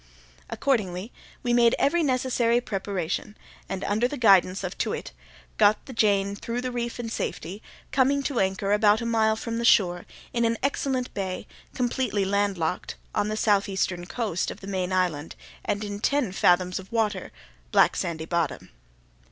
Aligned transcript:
Accordingly 0.49 1.11
we 1.43 1.53
made 1.53 1.75
every 1.77 2.01
necessary 2.01 2.59
preparation, 2.59 3.37
and, 3.69 3.83
under 3.83 4.07
the 4.07 4.17
guidance 4.17 4.63
of 4.63 4.75
Too 4.75 4.89
wit, 4.89 5.11
got 5.59 5.85
the 5.85 5.93
Jane 5.93 6.35
through 6.35 6.61
the 6.61 6.71
reef 6.71 6.99
in 6.99 7.07
safety, 7.07 7.61
coming 7.91 8.23
to 8.23 8.39
anchor 8.39 8.71
about 8.73 9.01
a 9.01 9.05
mile 9.05 9.35
from 9.35 9.59
the 9.59 9.63
shore, 9.63 10.07
in 10.33 10.43
an 10.43 10.57
excellent 10.63 11.13
bay, 11.13 11.45
completely 11.75 12.25
landlocked, 12.25 12.95
on 13.13 13.27
the 13.27 13.37
southeastern 13.37 14.07
coast 14.07 14.49
of 14.49 14.59
the 14.59 14.65
main 14.65 14.91
island, 14.91 15.35
and 15.63 15.83
in 15.83 15.99
ten 15.99 16.31
fathoms 16.31 16.79
of 16.79 16.91
water, 16.91 17.31
black 17.71 17.95
sandy 17.95 18.25
bottom. 18.25 18.71